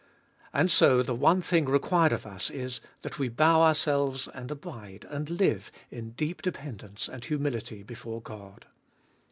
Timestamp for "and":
0.51-0.71, 4.33-4.49, 5.09-5.29, 7.07-7.23